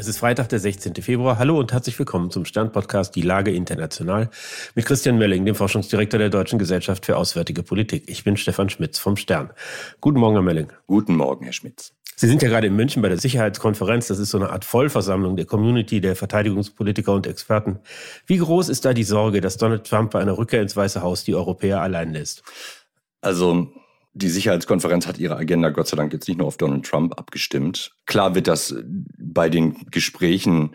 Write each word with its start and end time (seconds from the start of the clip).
Es 0.00 0.08
ist 0.08 0.16
Freitag, 0.16 0.48
der 0.48 0.58
16. 0.58 0.94
Februar. 0.94 1.38
Hallo 1.38 1.58
und 1.58 1.74
herzlich 1.74 1.98
willkommen 1.98 2.30
zum 2.30 2.46
Stern-Podcast 2.46 3.14
Die 3.14 3.20
Lage 3.20 3.50
international 3.50 4.30
mit 4.74 4.86
Christian 4.86 5.18
Melling, 5.18 5.44
dem 5.44 5.54
Forschungsdirektor 5.54 6.18
der 6.18 6.30
Deutschen 6.30 6.58
Gesellschaft 6.58 7.04
für 7.04 7.18
Auswärtige 7.18 7.62
Politik. 7.62 8.04
Ich 8.06 8.24
bin 8.24 8.38
Stefan 8.38 8.70
Schmitz 8.70 8.98
vom 8.98 9.18
Stern. 9.18 9.50
Guten 10.00 10.18
Morgen, 10.18 10.36
Herr 10.36 10.42
Melling. 10.42 10.68
Guten 10.86 11.16
Morgen, 11.16 11.44
Herr 11.44 11.52
Schmitz. 11.52 11.92
Sie 12.16 12.26
sind 12.26 12.40
ja 12.40 12.48
gerade 12.48 12.68
in 12.68 12.76
München 12.76 13.02
bei 13.02 13.10
der 13.10 13.18
Sicherheitskonferenz. 13.18 14.06
Das 14.06 14.18
ist 14.18 14.30
so 14.30 14.38
eine 14.38 14.48
Art 14.48 14.64
Vollversammlung 14.64 15.36
der 15.36 15.44
Community, 15.44 16.00
der 16.00 16.16
Verteidigungspolitiker 16.16 17.12
und 17.12 17.26
Experten. 17.26 17.80
Wie 18.24 18.38
groß 18.38 18.70
ist 18.70 18.86
da 18.86 18.94
die 18.94 19.04
Sorge, 19.04 19.42
dass 19.42 19.58
Donald 19.58 19.86
Trump 19.86 20.12
bei 20.12 20.20
einer 20.20 20.38
Rückkehr 20.38 20.62
ins 20.62 20.74
Weiße 20.74 21.02
Haus 21.02 21.24
die 21.24 21.34
Europäer 21.34 21.82
allein 21.82 22.14
lässt? 22.14 22.42
Also 23.20 23.70
die 24.12 24.28
Sicherheitskonferenz 24.28 25.06
hat 25.06 25.18
ihre 25.18 25.36
Agenda 25.36 25.70
Gott 25.70 25.86
sei 25.86 25.96
Dank 25.96 26.12
jetzt 26.12 26.28
nicht 26.28 26.38
nur 26.38 26.46
auf 26.46 26.56
Donald 26.56 26.84
Trump 26.84 27.18
abgestimmt. 27.18 27.92
Klar 28.06 28.34
wird 28.34 28.48
das 28.48 28.74
bei 29.18 29.48
den 29.48 29.86
Gesprächen, 29.90 30.74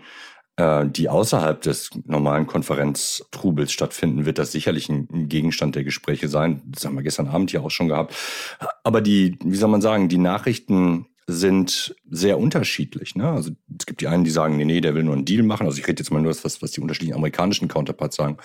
äh, 0.57 0.85
die 0.87 1.09
außerhalb 1.09 1.61
des 1.61 1.89
normalen 2.05 2.47
Konferenztrubels 2.47 3.71
stattfinden, 3.71 4.25
wird 4.25 4.37
das 4.37 4.51
sicherlich 4.51 4.87
ein 4.89 5.27
Gegenstand 5.27 5.75
der 5.75 5.83
Gespräche 5.83 6.29
sein. 6.29 6.61
Das 6.65 6.85
haben 6.85 6.95
wir 6.95 7.03
gestern 7.03 7.27
Abend 7.27 7.51
ja 7.51 7.61
auch 7.61 7.71
schon 7.71 7.89
gehabt. 7.89 8.15
Aber 8.83 9.01
die, 9.01 9.37
wie 9.43 9.57
soll 9.57 9.69
man 9.69 9.81
sagen, 9.81 10.07
die 10.07 10.17
Nachrichten 10.17 11.07
sind 11.27 11.95
sehr 12.07 12.37
unterschiedlich. 12.37 13.15
Ne? 13.15 13.27
Also 13.27 13.51
es 13.79 13.85
gibt 13.87 14.01
die 14.01 14.07
einen, 14.07 14.23
die 14.23 14.29
sagen, 14.29 14.57
nee, 14.57 14.65
nee, 14.65 14.79
der 14.79 14.93
will 14.93 15.03
nur 15.03 15.15
einen 15.15 15.25
Deal 15.25 15.41
machen. 15.41 15.65
Also 15.65 15.79
ich 15.79 15.87
rede 15.87 16.01
jetzt 16.01 16.11
mal 16.11 16.21
nur 16.21 16.31
das, 16.31 16.43
was, 16.43 16.61
was 16.61 16.71
die 16.71 16.81
unterschiedlichen 16.81 17.15
amerikanischen 17.15 17.67
Counterparts 17.67 18.15
sagen. 18.15 18.37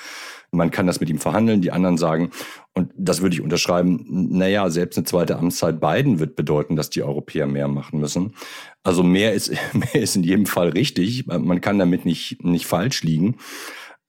Man 0.51 0.71
kann 0.71 0.87
das 0.87 0.99
mit 0.99 1.11
ihm 1.11 1.19
verhandeln. 1.19 1.61
Die 1.61 1.73
anderen 1.73 1.99
sagen, 1.99 2.31
und 2.73 2.91
das 2.97 3.21
würde 3.21 3.35
ich 3.35 3.43
unterschreiben, 3.43 4.07
naja, 4.09 4.71
selbst 4.71 4.97
eine 4.97 5.05
zweite 5.05 5.37
Amtszeit 5.37 5.79
Biden 5.79 6.21
wird 6.21 6.37
bedeuten, 6.37 6.75
dass 6.75 6.89
die 6.89 7.03
Europäer 7.03 7.47
mehr 7.47 7.69
machen 7.69 8.01
müssen. 8.01 8.35
Also 8.83 9.03
mehr 9.03 9.35
ist, 9.35 9.53
mehr 9.75 9.95
ist 9.97 10.17
in 10.17 10.23
jedem 10.23 10.47
Fall 10.47 10.71
richtig. 10.71 11.27
Man 11.27 11.61
kann 11.61 11.79
damit 11.79 12.07
nicht, 12.07 12.43
nicht 12.43 12.67
falsch 12.67 13.03
liegen. 13.03 13.37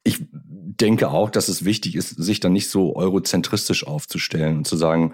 Ich 0.04 0.26
denke 0.32 1.10
auch, 1.10 1.30
dass 1.30 1.50
es 1.50 1.66
wichtig 1.66 1.96
ist, 1.96 2.10
sich 2.10 2.40
dann 2.40 2.54
nicht 2.54 2.70
so 2.70 2.96
eurozentristisch 2.96 3.86
aufzustellen 3.86 4.60
und 4.60 4.68
zu 4.68 4.78
sagen, 4.78 5.14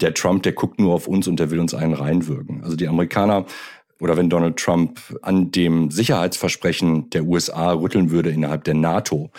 der 0.00 0.14
Trump, 0.14 0.42
der 0.42 0.52
guckt 0.52 0.80
nur 0.80 0.94
auf 0.94 1.06
uns 1.06 1.28
und 1.28 1.38
der 1.38 1.50
will 1.50 1.60
uns 1.60 1.74
einen 1.74 1.94
reinwirken. 1.94 2.62
Also 2.62 2.76
die 2.76 2.88
Amerikaner 2.88 3.46
oder 4.00 4.16
wenn 4.16 4.30
Donald 4.30 4.56
Trump 4.56 4.98
an 5.22 5.50
dem 5.50 5.90
Sicherheitsversprechen 5.90 7.10
der 7.10 7.24
USA 7.24 7.72
rütteln 7.72 8.10
würde 8.10 8.30
innerhalb 8.30 8.64
der 8.64 8.74
NATO, 8.74 9.30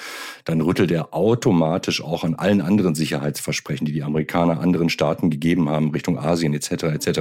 dann 0.45 0.61
rüttelt 0.61 0.91
er 0.91 1.13
automatisch 1.13 2.03
auch 2.03 2.23
an 2.23 2.35
allen 2.35 2.61
anderen 2.61 2.93
Sicherheitsversprechen, 2.93 3.85
die 3.85 3.93
die 3.93 4.03
Amerikaner 4.03 4.59
anderen 4.59 4.89
Staaten 4.89 5.31
gegeben 5.31 5.67
haben, 5.67 5.91
Richtung 5.91 6.17
Asien 6.17 6.53
etc. 6.53 6.83
etc. 6.83 7.19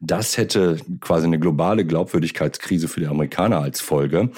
Das 0.00 0.38
hätte 0.38 0.78
quasi 1.00 1.26
eine 1.26 1.38
globale 1.38 1.84
Glaubwürdigkeitskrise 1.84 2.88
für 2.88 3.00
die 3.00 3.06
Amerikaner 3.06 3.60
als 3.60 3.80
Folge. 3.80 4.30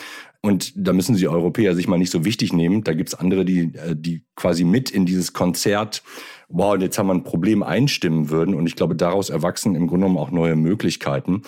Und 0.44 0.72
da 0.74 0.92
müssen 0.92 1.14
sie 1.14 1.28
Europäer 1.28 1.76
sich 1.76 1.86
mal 1.86 1.98
nicht 1.98 2.10
so 2.10 2.24
wichtig 2.24 2.52
nehmen. 2.52 2.82
Da 2.82 2.94
gibt's 2.94 3.14
andere, 3.14 3.44
die, 3.44 3.72
äh, 3.76 3.94
die 3.94 4.24
quasi 4.34 4.64
mit 4.64 4.90
in 4.90 5.06
dieses 5.06 5.32
Konzert 5.32 6.02
wow, 6.52 6.74
und 6.74 6.82
jetzt 6.82 6.98
haben 6.98 7.08
wir 7.08 7.14
ein 7.14 7.24
Problem 7.24 7.62
einstimmen 7.62 8.30
würden. 8.30 8.54
Und 8.54 8.66
ich 8.66 8.76
glaube, 8.76 8.94
daraus 8.94 9.30
erwachsen 9.30 9.74
im 9.74 9.86
Grunde 9.86 10.06
genommen 10.06 10.18
auch 10.18 10.30
neue 10.30 10.56
Möglichkeiten. 10.56 11.42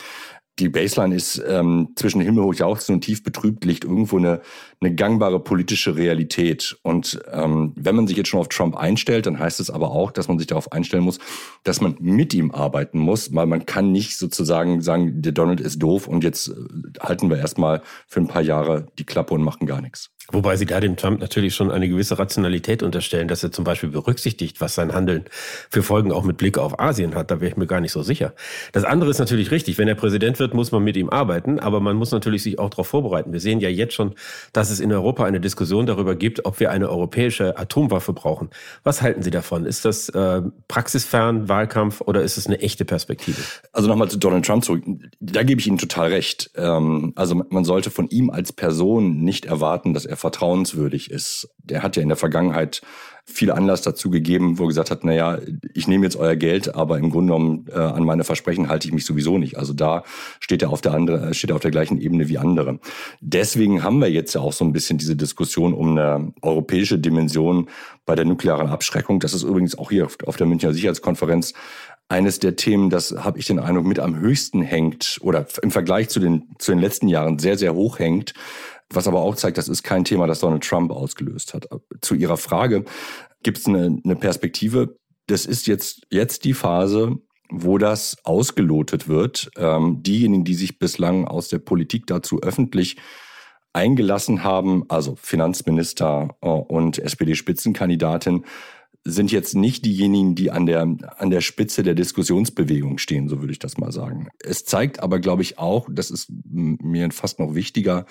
Die 0.60 0.68
Baseline 0.68 1.16
ist 1.16 1.42
ähm, 1.48 1.88
zwischen 1.96 2.20
himmelhoch 2.20 2.54
jauchzen 2.54 2.94
und 2.94 3.00
tief 3.00 3.24
betrübt 3.24 3.64
liegt 3.64 3.84
irgendwo 3.84 4.18
eine, 4.18 4.40
eine 4.80 4.94
gangbare 4.94 5.40
politische 5.40 5.96
Realität. 5.96 6.78
Und 6.82 7.20
ähm, 7.32 7.72
wenn 7.74 7.96
man 7.96 8.06
sich 8.06 8.16
jetzt 8.16 8.28
schon 8.28 8.38
auf 8.38 8.48
Trump 8.48 8.76
einstellt, 8.76 9.26
dann 9.26 9.40
heißt 9.40 9.58
es 9.58 9.68
aber 9.68 9.90
auch, 9.90 10.12
dass 10.12 10.28
man 10.28 10.38
sich 10.38 10.46
darauf 10.46 10.70
einstellen 10.70 11.02
muss, 11.02 11.18
dass 11.64 11.80
man 11.80 11.96
mit 11.98 12.34
ihm 12.34 12.52
arbeiten 12.52 13.00
muss, 13.00 13.34
weil 13.34 13.46
man 13.46 13.66
kann 13.66 13.90
nicht 13.90 14.16
sozusagen 14.16 14.80
sagen, 14.80 15.22
der 15.22 15.32
Donald 15.32 15.60
ist 15.60 15.82
doof 15.82 16.06
und 16.06 16.22
jetzt 16.22 16.48
äh, 16.48 16.54
halten 17.00 17.30
wir 17.30 17.38
erstmal 17.38 17.82
für 18.06 18.20
ein 18.20 18.28
paar 18.28 18.42
Jahre 18.42 18.86
die 19.00 19.04
Klappe 19.04 19.34
und 19.34 19.42
machen 19.42 19.66
gar 19.66 19.80
nichts. 19.80 20.12
Wobei 20.32 20.56
Sie 20.56 20.64
da 20.64 20.80
dem 20.80 20.96
Trump 20.96 21.20
natürlich 21.20 21.54
schon 21.54 21.70
eine 21.70 21.86
gewisse 21.86 22.18
Rationalität 22.18 22.82
unterstellen, 22.82 23.28
dass 23.28 23.44
er 23.44 23.52
zum 23.52 23.64
Beispiel 23.64 23.90
berücksichtigt, 23.90 24.58
was 24.62 24.74
sein 24.74 24.94
Handeln 24.94 25.24
für 25.68 25.82
Folgen 25.82 26.12
auch 26.12 26.24
mit 26.24 26.38
Blick 26.38 26.56
auf 26.56 26.80
Asien 26.80 27.14
hat. 27.14 27.30
Da 27.30 27.42
wäre 27.42 27.50
ich 27.50 27.56
mir 27.58 27.66
gar 27.66 27.82
nicht 27.82 27.92
so 27.92 28.02
sicher. 28.02 28.32
Das 28.72 28.84
andere 28.84 29.10
ist 29.10 29.18
natürlich 29.18 29.50
richtig. 29.50 29.76
Wenn 29.76 29.86
er 29.86 29.94
Präsident 29.94 30.38
wird, 30.38 30.54
muss 30.54 30.72
man 30.72 30.82
mit 30.82 30.96
ihm 30.96 31.10
arbeiten, 31.10 31.58
aber 31.58 31.78
man 31.80 31.96
muss 31.96 32.10
natürlich 32.10 32.42
sich 32.42 32.58
auch 32.58 32.70
darauf 32.70 32.86
vorbereiten. 32.86 33.34
Wir 33.34 33.40
sehen 33.40 33.60
ja 33.60 33.68
jetzt 33.68 33.92
schon, 33.92 34.14
dass 34.54 34.70
es 34.70 34.80
in 34.80 34.90
Europa 34.92 35.24
eine 35.24 35.40
Diskussion 35.40 35.84
darüber 35.84 36.14
gibt, 36.16 36.46
ob 36.46 36.58
wir 36.58 36.70
eine 36.70 36.88
europäische 36.88 37.58
Atomwaffe 37.58 38.14
brauchen. 38.14 38.48
Was 38.82 39.02
halten 39.02 39.22
Sie 39.22 39.30
davon? 39.30 39.66
Ist 39.66 39.84
das 39.84 40.08
äh, 40.08 40.40
praxisfern, 40.68 41.50
Wahlkampf 41.50 42.00
oder 42.00 42.22
ist 42.22 42.38
es 42.38 42.46
eine 42.46 42.60
echte 42.60 42.86
Perspektive? 42.86 43.42
Also 43.72 43.88
nochmal 43.88 44.08
zu 44.08 44.18
Donald 44.18 44.46
Trump 44.46 44.64
zurück. 44.64 44.84
Da 45.20 45.42
gebe 45.42 45.60
ich 45.60 45.66
Ihnen 45.66 45.78
total 45.78 46.08
recht. 46.08 46.50
Ähm, 46.56 47.12
also 47.14 47.42
man 47.50 47.64
sollte 47.64 47.90
von 47.90 48.08
ihm 48.08 48.30
als 48.30 48.54
Person 48.54 49.18
nicht 49.18 49.44
erwarten, 49.44 49.92
dass 49.92 50.06
er 50.06 50.13
er 50.14 50.16
vertrauenswürdig 50.16 51.10
ist. 51.10 51.48
Der 51.58 51.82
hat 51.82 51.96
ja 51.96 52.02
in 52.02 52.08
der 52.08 52.16
Vergangenheit 52.16 52.82
viel 53.26 53.50
Anlass 53.50 53.80
dazu 53.80 54.10
gegeben, 54.10 54.58
wo 54.58 54.64
er 54.64 54.68
gesagt 54.68 54.90
hat, 54.90 55.02
naja, 55.02 55.38
ich 55.72 55.88
nehme 55.88 56.04
jetzt 56.04 56.16
euer 56.16 56.36
Geld, 56.36 56.74
aber 56.74 56.98
im 56.98 57.10
Grunde 57.10 57.32
genommen 57.32 57.66
äh, 57.72 57.78
an 57.78 58.04
meine 58.04 58.22
Versprechen 58.22 58.68
halte 58.68 58.86
ich 58.86 58.92
mich 58.92 59.06
sowieso 59.06 59.38
nicht. 59.38 59.56
Also 59.56 59.72
da 59.72 60.04
steht 60.40 60.62
er 60.62 60.70
auf 60.70 60.82
der 60.82 60.92
andere, 60.92 61.32
steht 61.32 61.50
er 61.50 61.56
auf 61.56 61.62
der 61.62 61.70
gleichen 61.70 61.98
Ebene 61.98 62.28
wie 62.28 62.36
andere. 62.36 62.78
Deswegen 63.20 63.82
haben 63.82 63.98
wir 63.98 64.10
jetzt 64.10 64.34
ja 64.34 64.42
auch 64.42 64.52
so 64.52 64.64
ein 64.64 64.72
bisschen 64.72 64.98
diese 64.98 65.16
Diskussion 65.16 65.72
um 65.72 65.96
eine 65.96 66.32
europäische 66.42 66.98
Dimension 66.98 67.70
bei 68.04 68.14
der 68.14 68.26
nuklearen 68.26 68.68
Abschreckung. 68.68 69.20
Das 69.20 69.32
ist 69.32 69.42
übrigens 69.42 69.78
auch 69.78 69.90
hier 69.90 70.06
auf 70.26 70.36
der 70.36 70.46
Münchner 70.46 70.74
Sicherheitskonferenz 70.74 71.54
eines 72.08 72.38
der 72.38 72.56
Themen, 72.56 72.90
das 72.90 73.12
habe 73.12 73.38
ich 73.38 73.46
den 73.46 73.58
Eindruck 73.58 73.86
mit 73.86 73.98
am 73.98 74.18
höchsten 74.18 74.62
hängt 74.62 75.18
oder 75.22 75.46
im 75.62 75.70
Vergleich 75.70 76.10
zu 76.10 76.20
den, 76.20 76.54
zu 76.58 76.72
den 76.72 76.78
letzten 76.78 77.08
Jahren 77.08 77.38
sehr, 77.38 77.56
sehr 77.56 77.74
hoch 77.74 77.98
hängt. 77.98 78.34
Was 78.90 79.08
aber 79.08 79.20
auch 79.20 79.34
zeigt, 79.34 79.58
das 79.58 79.68
ist 79.68 79.82
kein 79.82 80.04
Thema, 80.04 80.26
das 80.26 80.40
Donald 80.40 80.62
Trump 80.62 80.90
ausgelöst 80.90 81.54
hat. 81.54 81.68
Zu 82.00 82.14
Ihrer 82.14 82.36
Frage, 82.36 82.84
gibt 83.42 83.58
es 83.58 83.66
eine, 83.66 83.98
eine 84.04 84.16
Perspektive? 84.16 84.96
Das 85.26 85.46
ist 85.46 85.66
jetzt, 85.66 86.02
jetzt 86.10 86.44
die 86.44 86.54
Phase, 86.54 87.16
wo 87.50 87.78
das 87.78 88.16
ausgelotet 88.24 89.08
wird. 89.08 89.50
Ähm, 89.56 90.02
diejenigen, 90.02 90.44
die 90.44 90.54
sich 90.54 90.78
bislang 90.78 91.26
aus 91.26 91.48
der 91.48 91.58
Politik 91.58 92.06
dazu 92.06 92.42
öffentlich 92.42 92.96
eingelassen 93.72 94.44
haben, 94.44 94.84
also 94.88 95.16
Finanzminister 95.16 96.36
äh, 96.40 96.48
und 96.48 96.98
SPD-Spitzenkandidatin, 96.98 98.44
sind 99.06 99.30
jetzt 99.30 99.54
nicht 99.54 99.84
diejenigen, 99.84 100.34
die 100.34 100.50
an 100.50 100.64
der, 100.64 100.80
an 100.80 101.30
der 101.30 101.42
Spitze 101.42 101.82
der 101.82 101.94
Diskussionsbewegung 101.94 102.96
stehen, 102.96 103.28
so 103.28 103.40
würde 103.40 103.52
ich 103.52 103.58
das 103.58 103.76
mal 103.76 103.92
sagen. 103.92 104.28
Es 104.42 104.64
zeigt 104.64 105.00
aber, 105.00 105.20
glaube 105.20 105.42
ich, 105.42 105.58
auch, 105.58 105.88
das 105.90 106.10
ist 106.10 106.32
mir 106.50 107.10
fast 107.10 107.38
noch 107.38 107.54
wichtiger, 107.54 108.06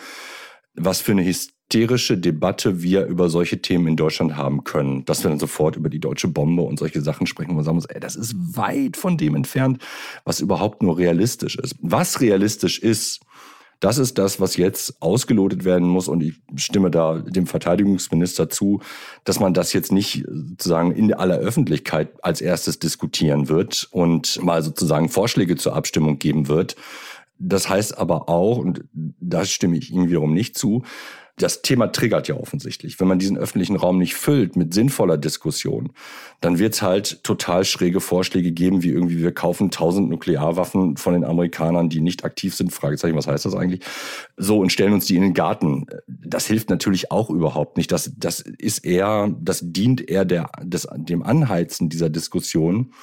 was 0.76 1.02
für 1.02 1.12
eine 1.12 1.24
hysterische 1.24 2.18
Debatte 2.18 2.82
wir 2.82 3.06
über 3.06 3.30
solche 3.30 3.62
Themen 3.62 3.88
in 3.88 3.96
Deutschland 3.96 4.36
haben 4.36 4.64
können. 4.64 5.06
Dass 5.06 5.24
wir 5.24 5.30
dann 5.30 5.40
sofort 5.40 5.76
über 5.76 5.90
die 5.90 6.00
deutsche 6.00 6.28
Bombe 6.28 6.64
und 6.64 6.80
solche 6.80 7.02
Sachen 7.02 7.28
sprechen 7.28 7.56
und 7.56 7.64
sagen 7.64 7.78
uns, 7.78 7.86
ey, 7.86 8.00
das 8.00 8.16
ist 8.16 8.36
weit 8.56 8.98
von 8.98 9.18
dem 9.18 9.36
entfernt, 9.36 9.84
was 10.26 10.40
überhaupt 10.40 10.84
nur 10.84 10.98
realistisch 10.98 11.58
ist. 11.58 11.76
Was 11.82 12.22
realistisch 12.22 12.80
ist, 12.80 13.22
das 13.84 13.98
ist 13.98 14.18
das, 14.18 14.40
was 14.40 14.56
jetzt 14.56 15.02
ausgelotet 15.02 15.66
werden 15.66 15.90
muss. 15.90 16.08
Und 16.08 16.24
ich 16.24 16.36
stimme 16.56 16.90
da 16.90 17.20
dem 17.20 17.48
Verteidigungsminister 17.48 18.50
zu, 18.50 18.80
dass 19.26 19.42
man 19.42 19.54
das 19.54 19.74
jetzt 19.74 19.92
nicht 19.92 20.24
sozusagen 20.26 20.94
in 20.94 21.14
aller 21.14 21.38
Öffentlichkeit 21.38 22.14
als 22.22 22.40
erstes 22.40 22.80
diskutieren 22.80 23.50
wird 23.50 23.90
und 23.92 24.42
mal 24.42 24.64
sozusagen 24.64 25.10
Vorschläge 25.10 25.58
zur 25.58 25.76
Abstimmung 25.76 26.18
geben 26.18 26.48
wird, 26.48 26.78
das 27.44 27.70
heißt 27.70 27.98
aber 27.98 28.30
auch, 28.30 28.58
und 28.58 28.86
da 28.94 29.46
stimme 29.46 29.78
ich 29.78 29.92
Ihnen 29.92 30.08
wiederum 30.08 30.34
nicht 30.34 30.58
zu, 30.58 30.84
das 31.38 31.64
Thema 31.64 31.88
triggert 31.88 32.28
ja 32.28 32.36
offensichtlich. 32.36 33.00
Wenn 33.00 33.08
man 33.08 33.18
diesen 33.18 33.38
öffentlichen 33.38 33.76
Raum 33.76 33.98
nicht 33.98 34.14
füllt 34.14 34.56
mit 34.56 34.74
sinnvoller 34.74 35.18
Diskussion, 35.18 35.92
dann 36.42 36.60
wird 36.60 36.76
es 36.76 36.84
halt 36.84 37.24
total 37.24 37.66
schräge 37.66 38.02
Vorschläge 38.02 38.52
geben, 38.52 38.84
wie 38.84 38.90
irgendwie 38.90 39.20
wir 39.20 39.34
kaufen 39.34 39.72
tausend 39.72 40.10
Nuklearwaffen 40.10 40.96
von 40.96 41.14
den 41.14 41.24
Amerikanern, 41.24 41.90
die 41.90 42.02
nicht 42.02 42.24
aktiv 42.24 42.54
sind. 42.54 42.72
Fragezeichen, 42.72 43.18
was 43.18 43.26
heißt 43.26 43.46
das 43.46 43.56
eigentlich? 43.56 43.82
So 44.38 44.60
und 44.60 44.72
stellen 44.72 44.94
uns 44.94 45.08
die 45.08 45.16
in 45.16 45.24
den 45.24 45.34
Garten. 45.34 45.88
Das 46.08 46.46
hilft 46.46 46.70
natürlich 46.70 47.12
auch 47.12 47.32
überhaupt 47.32 47.78
nicht. 47.78 47.92
Das, 47.92 48.12
das 48.16 48.40
ist 48.40 48.86
eher, 48.86 49.36
das 49.42 49.62
dient 49.64 50.08
eher 50.08 50.26
der, 50.26 50.52
des, 50.62 50.88
dem 50.96 51.24
Anheizen 51.24 51.90
dieser 51.90 52.12
Diskussion 52.12 52.94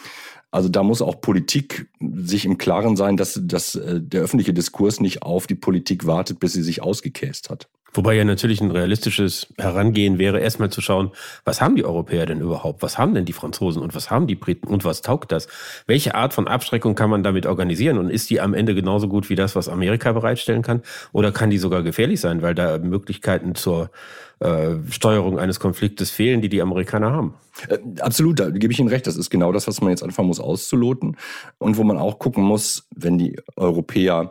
also 0.50 0.68
da 0.68 0.82
muss 0.82 1.02
auch 1.02 1.20
Politik 1.20 1.88
sich 2.00 2.44
im 2.44 2.58
Klaren 2.58 2.96
sein, 2.96 3.16
dass, 3.16 3.40
dass 3.42 3.76
äh, 3.76 4.00
der 4.00 4.22
öffentliche 4.22 4.52
Diskurs 4.52 5.00
nicht 5.00 5.22
auf 5.22 5.46
die 5.46 5.54
Politik 5.54 6.06
wartet, 6.06 6.40
bis 6.40 6.52
sie 6.52 6.62
sich 6.62 6.82
ausgekäst 6.82 7.50
hat. 7.50 7.68
Wobei 7.92 8.14
ja 8.14 8.24
natürlich 8.24 8.60
ein 8.60 8.70
realistisches 8.70 9.48
Herangehen 9.58 10.18
wäre, 10.18 10.38
erstmal 10.38 10.70
zu 10.70 10.80
schauen, 10.80 11.10
was 11.44 11.60
haben 11.60 11.74
die 11.74 11.84
Europäer 11.84 12.26
denn 12.26 12.40
überhaupt? 12.40 12.82
Was 12.82 12.98
haben 12.98 13.14
denn 13.14 13.24
die 13.24 13.32
Franzosen 13.32 13.82
und 13.82 13.94
was 13.94 14.10
haben 14.10 14.26
die 14.26 14.36
Briten 14.36 14.68
und 14.68 14.84
was 14.84 15.02
taugt 15.02 15.32
das? 15.32 15.48
Welche 15.86 16.14
Art 16.14 16.32
von 16.32 16.46
Abschreckung 16.46 16.94
kann 16.94 17.10
man 17.10 17.22
damit 17.22 17.46
organisieren? 17.46 17.98
Und 17.98 18.10
ist 18.10 18.30
die 18.30 18.40
am 18.40 18.54
Ende 18.54 18.74
genauso 18.74 19.08
gut 19.08 19.28
wie 19.28 19.34
das, 19.34 19.56
was 19.56 19.68
Amerika 19.68 20.12
bereitstellen 20.12 20.62
kann? 20.62 20.82
Oder 21.12 21.32
kann 21.32 21.50
die 21.50 21.58
sogar 21.58 21.82
gefährlich 21.82 22.20
sein, 22.20 22.42
weil 22.42 22.54
da 22.54 22.78
Möglichkeiten 22.78 23.54
zur 23.54 23.90
äh, 24.38 24.76
Steuerung 24.90 25.38
eines 25.38 25.58
Konfliktes 25.58 26.10
fehlen, 26.10 26.40
die 26.40 26.48
die 26.48 26.62
Amerikaner 26.62 27.10
haben? 27.10 27.34
Äh, 27.68 27.78
absolut, 28.00 28.38
da 28.38 28.50
gebe 28.50 28.72
ich 28.72 28.78
Ihnen 28.78 28.88
recht. 28.88 29.06
Das 29.06 29.16
ist 29.16 29.30
genau 29.30 29.52
das, 29.52 29.66
was 29.66 29.80
man 29.80 29.90
jetzt 29.90 30.02
anfangen 30.02 30.28
muss 30.28 30.40
auszuloten 30.40 31.16
und 31.58 31.76
wo 31.76 31.84
man 31.84 31.98
auch 31.98 32.18
gucken 32.18 32.44
muss, 32.44 32.86
wenn 32.94 33.18
die 33.18 33.36
Europäer 33.56 34.30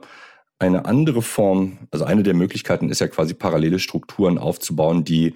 Eine 0.60 0.86
andere 0.86 1.22
Form, 1.22 1.78
also 1.90 2.04
eine 2.06 2.22
der 2.22 2.34
Möglichkeiten 2.34 2.90
ist 2.90 3.00
ja 3.00 3.08
quasi 3.08 3.34
parallele 3.34 3.80
Strukturen 3.80 4.38
aufzubauen, 4.38 5.06
die 5.06 5.34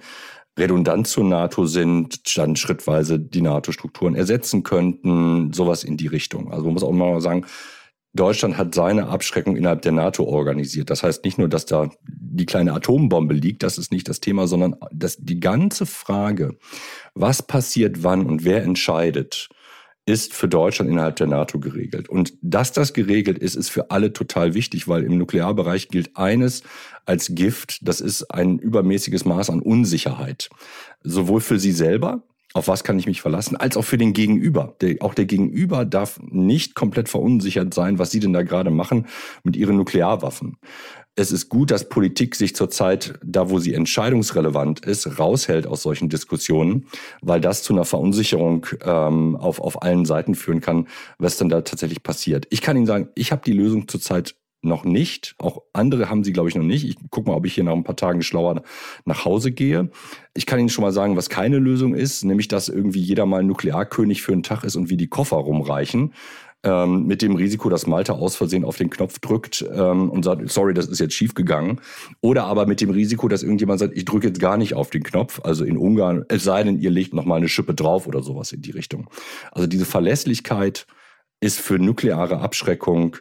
redundant 0.58 1.08
zur 1.08 1.24
NATO 1.24 1.66
sind, 1.66 2.36
dann 2.36 2.56
schrittweise 2.56 3.18
die 3.18 3.40
NATO-Strukturen 3.40 4.14
ersetzen 4.14 4.62
könnten, 4.62 5.52
sowas 5.52 5.82
in 5.82 5.96
die 5.96 6.06
Richtung. 6.06 6.52
Also 6.52 6.66
man 6.66 6.74
muss 6.74 6.84
auch 6.84 6.92
mal 6.92 7.20
sagen, 7.20 7.46
Deutschland 8.12 8.56
hat 8.56 8.74
seine 8.74 9.08
Abschreckung 9.08 9.56
innerhalb 9.56 9.82
der 9.82 9.90
NATO 9.90 10.22
organisiert. 10.24 10.90
Das 10.90 11.02
heißt 11.02 11.24
nicht 11.24 11.36
nur, 11.36 11.48
dass 11.48 11.66
da 11.66 11.90
die 12.06 12.46
kleine 12.46 12.72
Atombombe 12.72 13.34
liegt, 13.34 13.64
das 13.64 13.76
ist 13.76 13.90
nicht 13.90 14.08
das 14.08 14.20
Thema, 14.20 14.46
sondern 14.46 14.76
dass 14.92 15.16
die 15.16 15.40
ganze 15.40 15.84
Frage, 15.84 16.56
was 17.14 17.42
passiert 17.42 18.04
wann 18.04 18.24
und 18.24 18.44
wer 18.44 18.62
entscheidet, 18.62 19.48
ist 20.06 20.34
für 20.34 20.48
Deutschland 20.48 20.90
innerhalb 20.90 21.16
der 21.16 21.26
NATO 21.26 21.58
geregelt. 21.58 22.08
Und 22.08 22.34
dass 22.42 22.72
das 22.72 22.92
geregelt 22.92 23.38
ist, 23.38 23.54
ist 23.54 23.70
für 23.70 23.90
alle 23.90 24.12
total 24.12 24.54
wichtig, 24.54 24.86
weil 24.86 25.02
im 25.02 25.16
Nuklearbereich 25.16 25.88
gilt 25.88 26.16
eines 26.16 26.62
als 27.06 27.34
Gift, 27.34 27.86
das 27.86 28.00
ist 28.00 28.24
ein 28.24 28.58
übermäßiges 28.58 29.24
Maß 29.24 29.50
an 29.50 29.60
Unsicherheit. 29.60 30.50
Sowohl 31.02 31.40
für 31.40 31.58
Sie 31.58 31.72
selber, 31.72 32.22
auf 32.54 32.68
was 32.68 32.84
kann 32.84 32.98
ich 32.98 33.06
mich 33.06 33.20
verlassen, 33.20 33.56
als 33.56 33.76
auch 33.76 33.84
für 33.84 33.98
den 33.98 34.14
Gegenüber. 34.14 34.74
Der, 34.80 34.96
auch 35.00 35.12
der 35.12 35.26
Gegenüber 35.26 35.84
darf 35.84 36.18
nicht 36.22 36.74
komplett 36.74 37.08
verunsichert 37.08 37.74
sein, 37.74 37.98
was 37.98 38.10
Sie 38.10 38.20
denn 38.20 38.32
da 38.32 38.42
gerade 38.42 38.70
machen 38.70 39.06
mit 39.42 39.56
Ihren 39.56 39.76
Nuklearwaffen 39.76 40.56
es 41.16 41.30
ist 41.30 41.48
gut, 41.48 41.70
dass 41.70 41.88
Politik 41.88 42.34
sich 42.34 42.56
zurzeit, 42.56 43.18
da 43.22 43.48
wo 43.48 43.58
sie 43.58 43.74
entscheidungsrelevant 43.74 44.84
ist, 44.84 45.18
raushält 45.18 45.66
aus 45.66 45.82
solchen 45.82 46.08
Diskussionen, 46.08 46.86
weil 47.22 47.40
das 47.40 47.62
zu 47.62 47.72
einer 47.72 47.84
Verunsicherung 47.84 48.66
ähm, 48.82 49.36
auf, 49.36 49.60
auf 49.60 49.82
allen 49.82 50.04
Seiten 50.04 50.34
führen 50.34 50.60
kann, 50.60 50.88
was 51.18 51.36
denn 51.36 51.48
da 51.48 51.60
tatsächlich 51.60 52.02
passiert. 52.02 52.46
Ich 52.50 52.62
kann 52.62 52.76
Ihnen 52.76 52.86
sagen, 52.86 53.08
ich 53.14 53.30
habe 53.30 53.42
die 53.46 53.52
Lösung 53.52 53.86
zurzeit 53.86 54.34
noch 54.64 54.84
nicht. 54.84 55.34
Auch 55.38 55.62
andere 55.72 56.10
haben 56.10 56.24
sie, 56.24 56.32
glaube 56.32 56.48
ich, 56.48 56.54
noch 56.54 56.64
nicht. 56.64 56.84
Ich 56.84 56.96
gucke 57.10 57.30
mal, 57.30 57.36
ob 57.36 57.46
ich 57.46 57.54
hier 57.54 57.64
nach 57.64 57.72
ein 57.72 57.84
paar 57.84 57.96
Tagen 57.96 58.22
schlauer 58.22 58.62
nach 59.04 59.24
Hause 59.24 59.52
gehe. 59.52 59.90
Ich 60.34 60.46
kann 60.46 60.58
Ihnen 60.58 60.68
schon 60.68 60.82
mal 60.82 60.92
sagen, 60.92 61.16
was 61.16 61.28
keine 61.28 61.58
Lösung 61.58 61.94
ist, 61.94 62.24
nämlich 62.24 62.48
dass 62.48 62.68
irgendwie 62.68 63.00
jeder 63.00 63.26
mal 63.26 63.44
Nuklearkönig 63.44 64.22
für 64.22 64.32
einen 64.32 64.42
Tag 64.42 64.64
ist 64.64 64.76
und 64.76 64.90
wie 64.90 64.96
die 64.96 65.08
Koffer 65.08 65.36
rumreichen 65.36 66.12
ähm, 66.64 67.06
mit 67.06 67.22
dem 67.22 67.36
Risiko, 67.36 67.68
dass 67.68 67.86
Malta 67.86 68.14
aus 68.14 68.36
Versehen 68.36 68.64
auf 68.64 68.76
den 68.76 68.90
Knopf 68.90 69.18
drückt 69.18 69.64
ähm, 69.72 70.10
und 70.10 70.24
sagt, 70.24 70.50
sorry, 70.50 70.74
das 70.74 70.86
ist 70.86 70.98
jetzt 70.98 71.14
schief 71.14 71.34
gegangen. 71.34 71.80
Oder 72.20 72.44
aber 72.44 72.66
mit 72.66 72.80
dem 72.80 72.90
Risiko, 72.90 73.28
dass 73.28 73.42
irgendjemand 73.42 73.80
sagt, 73.80 73.96
ich 73.96 74.04
drücke 74.04 74.28
jetzt 74.28 74.40
gar 74.40 74.56
nicht 74.56 74.74
auf 74.74 74.90
den 74.90 75.02
Knopf. 75.02 75.40
Also 75.44 75.64
in 75.64 75.76
Ungarn, 75.76 76.24
es 76.28 76.44
sei 76.44 76.62
denn, 76.62 76.80
ihr 76.80 76.90
legt 76.90 77.14
noch 77.14 77.24
mal 77.24 77.36
eine 77.36 77.48
Schippe 77.48 77.74
drauf 77.74 78.06
oder 78.06 78.22
sowas 78.22 78.52
in 78.52 78.62
die 78.62 78.72
Richtung. 78.72 79.08
Also 79.52 79.66
diese 79.66 79.84
Verlässlichkeit 79.84 80.86
ist 81.40 81.60
für 81.60 81.78
nukleare 81.78 82.38
Abschreckung 82.38 83.18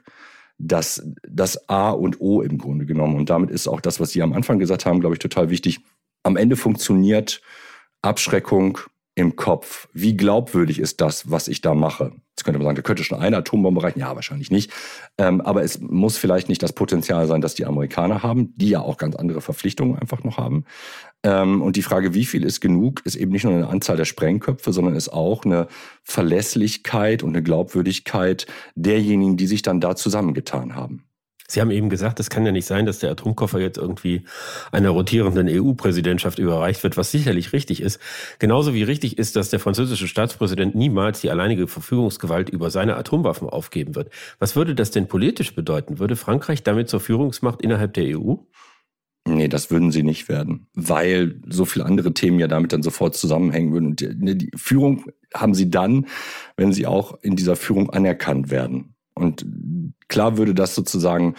das, 0.58 1.04
das 1.28 1.70
A 1.70 1.92
und 1.92 2.22
O 2.22 2.42
im 2.42 2.58
Grunde 2.58 2.86
genommen. 2.86 3.16
Und 3.16 3.30
damit 3.30 3.50
ist 3.50 3.68
auch 3.68 3.82
das, 3.82 4.00
was 4.00 4.12
Sie 4.12 4.22
am 4.22 4.34
Anfang 4.34 4.60
gesagt 4.60 4.86
haben, 4.86 5.00
glaube 5.00 5.16
ich, 5.16 5.20
total 5.20 5.50
wichtig. 5.50 5.80
Am 6.24 6.38
Ende 6.38 6.56
funktioniert 6.56 7.42
Abschreckung 8.02 8.80
im 9.16 9.36
Kopf. 9.36 9.88
Wie 9.94 10.18
glaubwürdig 10.18 10.80
ist 10.80 11.02
das, 11.02 11.30
was 11.30 11.48
ich 11.48 11.62
da 11.62 11.74
mache? 11.74 12.14
Jetzt 12.32 12.46
könnte 12.46 12.58
man 12.58 12.66
sagen, 12.66 12.78
da 12.78 12.82
könnte 12.82 13.04
schon 13.04 13.20
eine 13.20 13.38
Atombombe 13.38 13.84
reichen. 13.84 14.00
Ja, 14.00 14.16
wahrscheinlich 14.16 14.50
nicht. 14.50 14.72
Ähm, 15.20 15.40
aber 15.42 15.64
es 15.64 15.80
muss 15.80 16.18
vielleicht 16.18 16.50
nicht 16.50 16.64
das 16.64 16.74
Potenzial 16.74 17.28
sein, 17.28 17.42
dass 17.42 17.54
die 17.54 17.66
Amerikaner 17.66 18.24
haben, 18.24 18.54
die 18.58 18.70
ja 18.70 18.82
auch 18.82 18.98
ganz 18.98 19.16
andere 19.16 19.42
Verpflichtungen 19.42 20.00
einfach 20.00 20.24
noch 20.24 20.38
haben. 20.38 20.66
Ähm, 21.24 21.62
und 21.62 21.76
die 21.76 21.84
Frage, 21.84 22.16
wie 22.16 22.26
viel 22.26 22.44
ist 22.44 22.60
genug, 22.60 23.06
ist 23.06 23.16
eben 23.16 23.32
nicht 23.32 23.44
nur 23.44 23.54
eine 23.54 23.68
Anzahl 23.68 23.98
der 23.98 24.06
Sprengköpfe, 24.06 24.74
sondern 24.74 24.96
ist 24.96 25.10
auch 25.10 25.46
eine 25.46 25.68
Verlässlichkeit 26.04 27.22
und 27.22 27.30
eine 27.30 27.44
Glaubwürdigkeit 27.44 28.48
derjenigen, 28.74 29.38
die 29.38 29.48
sich 29.48 29.62
dann 29.62 29.80
da 29.80 29.96
zusammengetan 29.96 30.76
haben. 30.76 31.04
Sie 31.54 31.62
haben 31.62 31.70
eben 31.70 31.90
gesagt, 31.90 32.20
es 32.20 32.32
kann 32.32 32.46
ja 32.46 32.52
nicht 32.52 32.66
sein, 32.66 32.88
dass 32.88 32.98
der 32.98 33.12
Atomkoffer 33.12 33.60
jetzt 33.60 33.78
irgendwie 33.78 34.24
einer 34.72 34.90
rotierenden 34.90 35.48
EU-Präsidentschaft 35.48 36.40
überreicht 36.40 36.84
wird, 36.84 36.98
was 36.98 37.12
sicherlich 37.12 37.54
richtig 37.54 37.82
ist. 37.82 38.00
Genauso 38.40 38.74
wie 38.74 38.82
richtig 38.82 39.20
ist, 39.20 39.36
dass 39.36 39.50
der 39.50 39.60
französische 39.60 40.08
Staatspräsident 40.08 40.74
niemals 40.74 41.22
die 41.22 41.30
alleinige 41.30 41.68
Verfügungsgewalt 41.68 42.50
über 42.50 42.72
seine 42.72 42.96
Atomwaffen 42.96 43.48
aufgeben 43.48 43.94
wird. 43.94 44.10
Was 44.40 44.56
würde 44.56 44.74
das 44.74 44.90
denn 44.90 45.08
politisch 45.08 45.54
bedeuten? 45.54 46.00
Würde 46.00 46.16
Frankreich 46.16 46.64
damit 46.64 46.90
zur 46.90 47.00
Führungsmacht 47.00 47.62
innerhalb 47.62 47.94
der 47.94 48.20
EU? 48.20 48.36
Nee, 49.26 49.48
das 49.48 49.72
würden 49.72 49.92
sie 49.92 50.04
nicht 50.04 50.28
werden, 50.28 50.68
weil 50.74 51.40
so 51.48 51.64
viele 51.64 51.86
andere 51.86 52.14
Themen 52.14 52.40
ja 52.40 52.48
damit 52.48 52.74
dann 52.74 52.84
sofort 52.84 53.16
zusammenhängen 53.16 53.72
würden. 53.72 53.86
Und 53.90 54.02
die, 54.02 54.08
ne, 54.08 54.36
die 54.36 54.52
Führung 54.56 55.06
haben 55.34 55.54
sie 55.54 55.70
dann, 55.70 56.08
wenn 56.58 56.74
sie 56.74 56.88
auch 56.88 57.18
in 57.22 57.38
dieser 57.38 57.56
Führung 57.56 57.90
anerkannt 57.90 58.52
werden. 58.52 58.93
Und 59.16 59.46
Klar 60.14 60.38
würde 60.38 60.54
das 60.54 60.76
sozusagen 60.76 61.34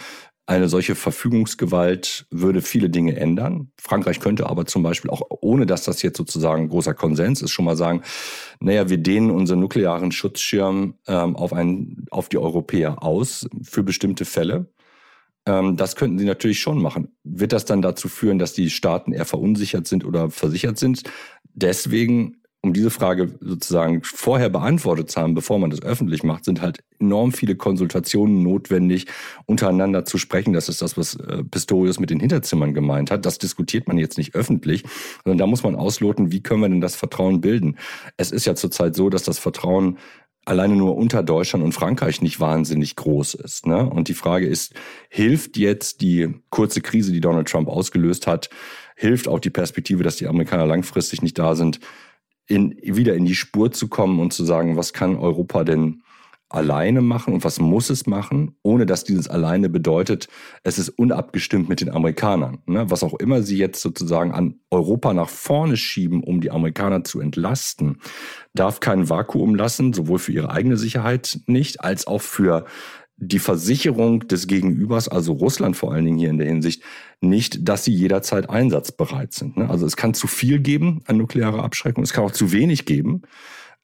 eine 0.47 0.67
solche 0.67 0.95
Verfügungsgewalt 0.95 2.27
würde 2.29 2.61
viele 2.61 2.89
Dinge 2.89 3.15
ändern. 3.15 3.71
Frankreich 3.79 4.19
könnte 4.19 4.47
aber 4.47 4.65
zum 4.65 4.83
Beispiel 4.83 5.09
auch, 5.09 5.21
ohne 5.29 5.65
dass 5.65 5.83
das 5.83 6.01
jetzt 6.01 6.17
sozusagen 6.17 6.67
großer 6.67 6.93
Konsens 6.93 7.41
ist, 7.41 7.51
schon 7.51 7.63
mal 7.63 7.77
sagen, 7.77 8.01
naja, 8.59 8.89
wir 8.89 8.97
dehnen 8.97 9.31
unseren 9.31 9.61
nuklearen 9.61 10.11
Schutzschirm 10.11 10.95
ähm, 11.07 11.37
auf, 11.37 11.53
einen, 11.53 12.05
auf 12.11 12.27
die 12.27 12.37
Europäer 12.37 13.01
aus 13.01 13.47
für 13.63 13.81
bestimmte 13.81 14.25
Fälle. 14.25 14.69
Ähm, 15.45 15.77
das 15.77 15.95
könnten 15.95 16.19
sie 16.19 16.25
natürlich 16.25 16.59
schon 16.59 16.81
machen. 16.81 17.15
Wird 17.23 17.53
das 17.53 17.63
dann 17.63 17.81
dazu 17.81 18.09
führen, 18.09 18.39
dass 18.39 18.51
die 18.51 18.69
Staaten 18.69 19.13
eher 19.13 19.25
verunsichert 19.25 19.87
sind 19.87 20.03
oder 20.03 20.29
versichert 20.29 20.77
sind? 20.77 21.03
Deswegen 21.53 22.41
um 22.65 22.73
diese 22.73 22.89
Frage 22.89 23.37
sozusagen 23.39 24.01
vorher 24.03 24.49
beantwortet 24.49 25.11
zu 25.11 25.21
haben, 25.21 25.35
bevor 25.35 25.59
man 25.59 25.69
das 25.69 25.83
öffentlich 25.83 26.23
macht, 26.23 26.45
sind 26.45 26.61
halt 26.61 26.79
enorm 26.99 27.31
viele 27.31 27.55
Konsultationen 27.55 28.41
notwendig, 28.41 29.05
untereinander 29.45 30.03
zu 30.03 30.17
sprechen. 30.17 30.51
Das 30.51 30.67
ist 30.67 30.81
das, 30.81 30.97
was 30.97 31.15
äh, 31.15 31.43
Pistorius 31.43 31.99
mit 31.99 32.09
den 32.09 32.19
Hinterzimmern 32.19 32.73
gemeint 32.73 33.11
hat. 33.11 33.25
Das 33.25 33.37
diskutiert 33.37 33.87
man 33.87 33.99
jetzt 33.99 34.17
nicht 34.17 34.33
öffentlich, 34.33 34.83
sondern 35.23 35.37
da 35.37 35.45
muss 35.45 35.61
man 35.61 35.75
ausloten, 35.75 36.31
wie 36.31 36.41
können 36.41 36.61
wir 36.61 36.69
denn 36.69 36.81
das 36.81 36.95
Vertrauen 36.95 37.39
bilden. 37.39 37.77
Es 38.17 38.31
ist 38.31 38.45
ja 38.45 38.55
zurzeit 38.55 38.95
so, 38.95 39.09
dass 39.09 39.23
das 39.23 39.37
Vertrauen 39.37 39.97
alleine 40.45 40.75
nur 40.75 40.95
unter 40.95 41.23
Deutschland 41.23 41.63
und 41.63 41.73
Frankreich 41.73 42.21
nicht 42.21 42.39
wahnsinnig 42.39 42.95
groß 42.95 43.35
ist. 43.35 43.65
Ne? 43.67 43.87
Und 43.87 44.07
die 44.07 44.13
Frage 44.13 44.47
ist, 44.47 44.73
hilft 45.09 45.57
jetzt 45.57 46.01
die 46.01 46.33
kurze 46.49 46.81
Krise, 46.81 47.11
die 47.11 47.21
Donald 47.21 47.47
Trump 47.47 47.67
ausgelöst 47.67 48.27
hat, 48.27 48.49
hilft 48.95 49.27
auch 49.27 49.39
die 49.39 49.49
Perspektive, 49.49 50.03
dass 50.03 50.15
die 50.15 50.27
Amerikaner 50.27 50.65
langfristig 50.65 51.21
nicht 51.21 51.37
da 51.37 51.55
sind, 51.55 51.79
in, 52.47 52.77
wieder 52.81 53.15
in 53.15 53.25
die 53.25 53.35
Spur 53.35 53.71
zu 53.71 53.87
kommen 53.87 54.19
und 54.19 54.33
zu 54.33 54.45
sagen, 54.45 54.77
was 54.77 54.93
kann 54.93 55.17
Europa 55.17 55.63
denn 55.63 56.01
alleine 56.49 57.01
machen 57.01 57.33
und 57.33 57.43
was 57.43 57.59
muss 57.59 57.89
es 57.89 58.05
machen, 58.05 58.55
ohne 58.61 58.85
dass 58.85 59.03
dieses 59.03 59.27
alleine 59.27 59.67
bedeutet, 59.67 60.27
es 60.63 60.77
ist 60.77 60.89
unabgestimmt 60.89 61.67
mit 61.67 61.81
den 61.81 61.89
Amerikanern. 61.89 62.59
Ne? 62.67 62.89
Was 62.89 63.03
auch 63.03 63.15
immer 63.15 63.41
sie 63.41 63.57
jetzt 63.57 63.81
sozusagen 63.81 64.31
an 64.31 64.59
Europa 64.69 65.13
nach 65.13 65.29
vorne 65.29 65.75
schieben, 65.75 66.23
um 66.23 66.41
die 66.41 66.51
Amerikaner 66.51 67.03
zu 67.03 67.19
entlasten, 67.19 67.99
darf 68.53 68.79
kein 68.79 69.09
Vakuum 69.09 69.55
lassen, 69.55 69.91
sowohl 69.91 70.19
für 70.19 70.31
ihre 70.31 70.51
eigene 70.51 70.77
Sicherheit 70.77 71.39
nicht, 71.47 71.81
als 71.81 72.05
auch 72.05 72.21
für 72.21 72.65
die 73.17 73.39
Versicherung 73.39 74.27
des 74.27 74.47
Gegenübers, 74.47 75.07
also 75.07 75.33
Russland 75.33 75.77
vor 75.77 75.93
allen 75.93 76.05
Dingen 76.05 76.17
hier 76.17 76.29
in 76.29 76.37
der 76.37 76.47
Hinsicht, 76.47 76.83
nicht, 77.21 77.67
dass 77.67 77.85
sie 77.85 77.93
jederzeit 77.93 78.49
einsatzbereit 78.49 79.33
sind. 79.33 79.57
Ne? 79.57 79.69
Also 79.69 79.85
es 79.85 79.95
kann 79.95 80.13
zu 80.13 80.27
viel 80.27 80.59
geben 80.59 81.01
an 81.05 81.17
nuklearer 81.17 81.63
Abschreckung, 81.63 82.03
es 82.03 82.13
kann 82.13 82.25
auch 82.25 82.31
zu 82.31 82.51
wenig 82.51 82.85
geben. 82.85 83.21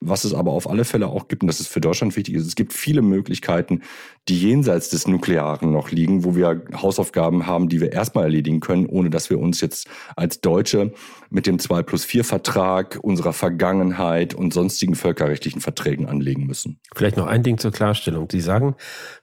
Was 0.04 0.24
es 0.24 0.34
aber 0.34 0.52
auf 0.52 0.68
alle 0.68 0.84
Fälle 0.84 1.08
auch 1.08 1.28
gibt, 1.28 1.44
und 1.44 1.48
das 1.48 1.60
ist 1.60 1.68
für 1.68 1.80
Deutschland 1.80 2.16
wichtig, 2.16 2.34
ist, 2.34 2.48
es 2.48 2.56
gibt 2.56 2.74
viele 2.74 3.04
Möglichkeiten, 3.04 3.82
die 4.28 4.40
jenseits 4.40 4.90
des 4.90 5.08
Nuklearen 5.08 5.72
noch 5.72 5.92
liegen, 5.92 6.24
wo 6.24 6.36
wir 6.36 6.64
Hausaufgaben 6.74 7.46
haben, 7.46 7.70
die 7.70 7.82
wir 7.82 7.92
erstmal 7.92 8.24
erledigen 8.24 8.62
können, 8.62 8.88
ohne 8.88 9.12
dass 9.12 9.30
wir 9.30 9.40
uns 9.40 9.62
jetzt 9.62 9.88
als 10.16 10.42
Deutsche 10.42 10.94
mit 11.30 11.46
dem 11.46 11.60
2 11.60 11.84
plus 11.84 12.04
4 12.04 12.24
Vertrag, 12.24 13.00
unserer 13.02 13.34
Vergangenheit 13.34 14.34
und 14.34 14.54
sonstigen 14.54 14.96
völkerrechtlichen 14.96 15.62
Verträgen 15.62 16.08
anlegen 16.08 16.46
müssen. 16.46 16.80
Vielleicht 16.96 17.18
noch 17.18 17.28
ein 17.28 17.44
Ding 17.44 17.58
zur 17.58 17.72
Klarstellung. 17.72 18.28
Sie 18.32 18.42
sagen, 18.42 18.76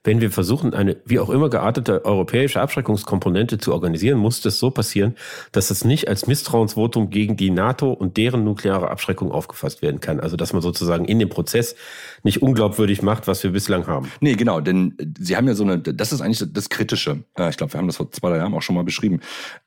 wenn 0.05 0.21
wir 0.21 0.31
versuchen, 0.31 0.75
eine 0.75 0.97
wie 1.05 1.19
auch 1.19 1.31
immer 1.31 1.51
geartete 1.51 2.05
europäische 2.05 2.61
Abschreckungskomponente 2.61 3.59
zu 3.59 3.73
organisieren, 3.73 4.19
muss 4.19 4.41
das 4.41 4.59
so 4.59 4.71
passieren, 4.71 5.17
dass 5.53 5.71
es 5.71 5.85
nicht 5.85 6.09
als 6.09 6.27
Misstrauensvotum 6.27 7.11
gegen 7.11 7.37
die 7.37 7.51
NATO 7.51 7.93
und 7.93 8.17
deren 8.17 8.45
nukleare 8.45 8.91
Abschreckung 8.91 9.33
aufgefasst 9.33 9.83
werden 9.83 10.01
kann. 10.01 10.21
Also 10.21 10.37
dass 10.37 10.53
man 10.53 10.63
sozusagen 10.69 11.05
in 11.05 11.19
dem 11.19 11.29
Prozess 11.29 11.75
nicht 12.23 12.43
unglaubwürdig 12.43 13.03
macht, 13.03 13.27
was 13.27 13.43
wir 13.43 13.51
bislang 13.51 13.87
haben. 13.87 14.11
Nee, 14.21 14.35
genau, 14.35 14.61
denn 14.61 14.95
Sie 15.19 15.37
haben 15.37 15.47
ja 15.47 15.55
so 15.55 15.65
eine, 15.65 15.79
das 15.79 16.13
ist 16.13 16.21
eigentlich 16.21 16.43
das 16.53 16.69
Kritische. 16.69 17.25
Ich 17.49 17.57
glaube, 17.57 17.73
wir 17.73 17.79
haben 17.79 17.87
das 17.87 17.97
vor 17.97 18.11
zwei, 18.11 18.31
drei 18.31 18.39
Jahren 18.39 18.55
auch 18.55 18.63
schon 18.63 18.75
mal 18.75 18.85
beschrieben, 18.85 19.21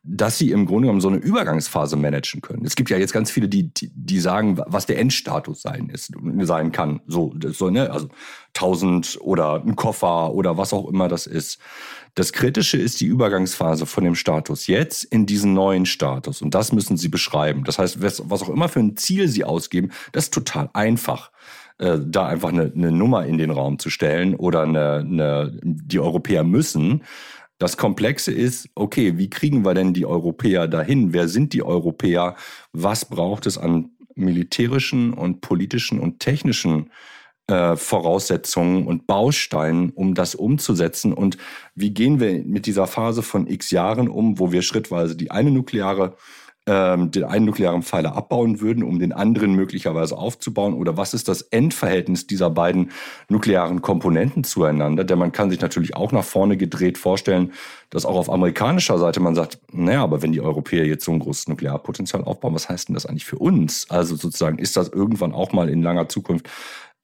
dass 0.04 0.38
Sie 0.38 0.52
im 0.52 0.66
Grunde 0.66 0.84
genommen 0.84 1.02
so 1.02 1.08
eine 1.08 1.18
Übergangsphase 1.18 1.96
managen 1.96 2.42
können. 2.42 2.66
Es 2.66 2.76
gibt 2.76 2.90
ja 2.90 2.98
jetzt 2.98 3.14
ganz 3.14 3.32
viele, 3.32 3.48
die, 3.48 3.74
die, 3.74 3.92
die 3.94 4.20
sagen, 4.20 4.60
was 4.66 4.86
der 4.86 5.00
Endstatus 5.00 5.62
sein 5.62 5.90
ist, 5.90 6.12
sein 6.42 6.72
kann. 6.72 7.02
So, 7.08 7.34
so 7.52 7.70
ne, 7.70 7.90
also 7.90 8.10
1000 8.56 9.20
oder 9.22 9.64
ein 9.66 9.76
Koffer 9.76 10.34
oder 10.34 10.58
was 10.58 10.74
auch 10.74 10.88
immer 10.90 11.08
das 11.08 11.28
ist. 11.28 11.60
Das 12.16 12.34
Kritische 12.34 12.78
ist 12.78 13.00
die 13.00 13.06
Übergangsphase 13.06 13.86
von 13.86 14.04
dem 14.04 14.16
Status 14.16 14.68
jetzt 14.68 15.04
in 15.06 15.26
diesen 15.26 15.54
neuen 15.54 15.86
Status. 15.86 16.42
Und 16.42 16.54
das 16.56 16.72
müssen 16.72 16.98
Sie 16.98 17.08
beschreiben. 17.08 17.64
Das 17.64 17.80
heißt, 17.80 18.02
was 18.02 18.42
auch 18.44 18.50
immer 18.50 18.70
für 18.70 18.80
ein 18.80 18.98
Ziel 18.98 19.28
Sie 19.28 19.44
ausgeben, 19.44 19.92
das 20.12 20.26
ist 20.26 20.34
total 20.34 20.70
einfach 20.74 21.32
äh, 21.78 21.98
da 22.00 22.28
einfach 22.28 22.50
eine, 22.50 22.72
eine 22.76 22.92
Nummer 22.92 23.26
in 23.26 23.38
den 23.38 23.50
Raum 23.50 23.80
zu 23.80 23.90
stellen 23.90 24.36
oder 24.36 24.64
eine, 24.64 24.98
eine, 24.98 25.60
die 25.64 26.00
Europäer 26.00 26.44
müssen 26.44 27.04
Das 27.62 27.78
Komplexe 27.78 28.32
ist, 28.32 28.70
okay, 28.74 29.20
wie 29.20 29.30
kriegen 29.30 29.64
wir 29.64 29.76
denn 29.76 29.94
die 29.94 30.08
Europäer 30.08 30.68
dahin? 30.68 31.14
Wer 31.14 31.28
sind 31.28 31.54
die 31.54 31.62
Europäer? 31.62 32.36
Was 32.74 33.06
braucht 33.06 33.46
es 33.46 33.60
an 33.60 33.92
militärischen 34.16 35.14
und 35.14 35.42
politischen 35.42 36.00
und 36.00 36.20
technischen 36.20 36.90
äh, 37.52 37.76
Voraussetzungen 37.76 38.88
und 38.88 39.08
Bausteinen, 39.08 39.90
um 39.90 40.16
das 40.16 40.36
umzusetzen? 40.36 41.14
Und 41.14 41.38
wie 41.76 41.94
gehen 41.94 42.20
wir 42.20 42.44
mit 42.46 42.66
dieser 42.66 42.88
Phase 42.88 43.22
von 43.22 43.48
x 43.48 43.72
Jahren 43.72 44.08
um, 44.08 44.40
wo 44.40 44.52
wir 44.52 44.62
schrittweise 44.62 45.16
die 45.18 45.32
eine 45.32 45.52
nukleare 45.52 46.16
ähm, 46.68 47.10
den 47.10 47.24
einen 47.24 47.46
nuklearen 47.46 47.82
Pfeiler 47.82 48.16
abbauen 48.16 48.62
würden, 48.62 48.84
um 48.84 49.00
den 49.00 49.14
anderen 49.14 49.56
möglicherweise 49.56 50.16
aufzubauen? 50.16 50.76
Oder 50.76 50.96
was 50.96 51.14
ist 51.14 51.28
das 51.28 51.42
Endverhältnis 51.42 52.28
dieser 52.28 52.52
beiden 52.52 52.92
nuklearen 53.30 53.82
Komponenten 53.82 54.44
zueinander? 54.44 55.04
Denn 55.04 55.18
man 55.18 55.32
kann 55.32 55.50
sich 55.50 55.60
natürlich 55.60 55.96
auch 55.96 56.12
nach 56.12 56.24
vorne 56.24 56.58
gedreht 56.58 57.00
vorstellen, 57.00 57.52
dass 57.90 58.06
auch 58.06 58.16
auf 58.16 58.30
amerikanischer 58.30 59.00
Seite 59.00 59.20
man 59.20 59.34
sagt, 59.34 59.60
naja, 59.72 60.04
aber 60.04 60.22
wenn 60.22 60.32
die 60.32 60.42
Europäer 60.42 60.86
jetzt 60.86 61.04
so 61.04 61.12
ein 61.12 61.20
großes 61.20 61.48
Nuklearpotenzial 61.48 62.24
aufbauen, 62.24 62.54
was 62.54 62.70
heißt 62.70 62.90
denn 62.90 62.94
das 62.94 63.08
eigentlich 63.08 63.26
für 63.26 63.40
uns? 63.40 63.88
Also 63.90 64.16
sozusagen, 64.16 64.60
ist 64.60 64.78
das 64.78 64.90
irgendwann 64.90 65.34
auch 65.34 65.54
mal 65.54 65.68
in 65.68 65.82
langer 65.82 66.10
Zukunft 66.10 66.48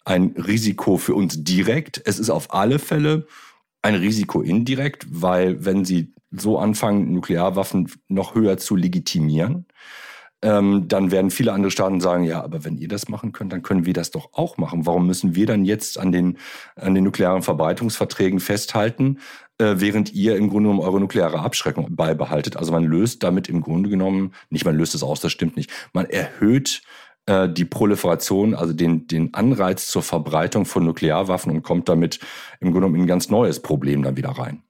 ein 0.08 0.34
Risiko 0.38 0.98
für 0.98 1.16
uns 1.16 1.44
direkt? 1.44 2.02
Es 2.06 2.18
ist 2.18 2.30
auf 2.30 2.54
alle 2.54 2.80
Fälle 2.80 3.28
ein 3.82 3.96
Risiko 3.96 4.42
indirekt, 4.42 5.06
weil 5.10 5.66
wenn 5.66 5.84
sie 5.84 6.14
so 6.32 6.58
anfangen, 6.58 7.12
Nuklearwaffen 7.12 7.92
noch 8.08 8.34
höher 8.34 8.58
zu 8.58 8.76
legitimieren, 8.76 9.66
ähm, 10.42 10.88
dann 10.88 11.12
werden 11.12 11.32
viele 11.32 11.52
andere 11.52 11.72
Staaten 11.72 12.00
sagen, 12.00 12.24
ja, 12.24 12.42
aber 12.44 12.64
wenn 12.64 12.78
ihr 12.78 12.88
das 12.88 13.10
machen 13.10 13.32
könnt, 13.32 13.52
dann 13.52 13.64
können 13.64 13.86
wir 13.86 13.94
das 13.94 14.12
doch 14.12 14.30
auch 14.34 14.58
machen. 14.58 14.86
Warum 14.86 15.08
müssen 15.08 15.36
wir 15.36 15.46
dann 15.46 15.66
jetzt 15.66 15.98
an 15.98 16.12
den, 16.12 16.38
an 16.76 16.94
den 16.94 17.04
nuklearen 17.04 17.42
Verbreitungsverträgen 17.42 18.40
festhalten, 18.40 19.20
äh, 19.58 19.76
während 19.78 20.14
ihr 20.14 20.38
im 20.38 20.50
Grunde 20.50 20.70
genommen 20.70 20.88
eure 20.88 21.00
nukleare 21.00 21.40
Abschreckung 21.40 21.96
beibehaltet? 21.96 22.56
Also 22.56 22.72
man 22.72 22.86
löst 22.86 23.24
damit 23.24 23.50
im 23.50 23.62
Grunde 23.62 23.90
genommen, 23.90 24.34
nicht 24.50 24.64
man 24.64 24.78
löst 24.78 24.96
es 24.96 25.04
aus, 25.04 25.20
das 25.20 25.32
stimmt 25.32 25.58
nicht, 25.58 25.72
man 25.92 26.06
erhöht 26.06 26.82
äh, 27.28 27.48
die 27.48 27.66
Proliferation, 27.66 28.56
also 28.56 28.74
den, 28.74 29.08
den 29.08 29.34
Anreiz 29.34 29.88
zur 29.88 30.02
Verbreitung 30.02 30.66
von 30.66 30.86
Nuklearwaffen 30.86 31.52
und 31.52 31.62
kommt 31.62 31.88
damit 31.88 32.20
im 32.60 32.72
Grunde 32.72 32.80
genommen 32.80 32.96
in 32.96 33.02
ein 33.02 33.08
ganz 33.08 33.30
neues 33.30 33.62
Problem 33.62 34.02
dann 34.02 34.18
wieder 34.18 34.30
rein. 34.30 34.64